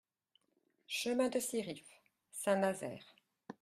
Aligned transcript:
Chemin 0.87 1.29
de 1.29 1.37
Siriff, 1.39 1.85
Saint-Nazaire 2.31 3.15